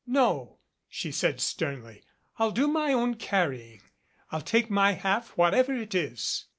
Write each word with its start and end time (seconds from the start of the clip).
"No," 0.07 0.57
she 0.89 1.11
said 1.11 1.39
sternly, 1.39 2.01
"I'll 2.39 2.49
do 2.49 2.67
my 2.67 2.91
own 2.91 3.13
carrying. 3.17 3.81
I'll 4.31 4.41
take 4.41 4.67
my 4.67 4.93
half, 4.93 5.37
whatever 5.37 5.75
it 5.75 5.93
is." 5.93 6.45